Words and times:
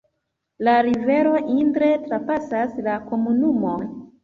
La 0.67 0.71
rivero 0.87 1.33
Indre 1.57 1.91
trapasas 2.07 2.77
la 2.89 2.99
komunumon. 3.13 3.89